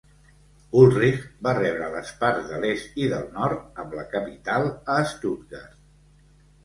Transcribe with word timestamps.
Ulrich 0.83 1.25
va 1.47 1.51
rebre 1.57 1.89
les 1.95 2.13
parts 2.23 2.49
de 2.53 2.59
l'est 2.63 2.97
i 3.03 3.11
del 3.11 3.29
nord 3.35 3.85
amb 3.85 3.95
la 4.01 4.07
capital 4.17 4.67
a 4.95 5.01
Stuttgart. 5.13 5.85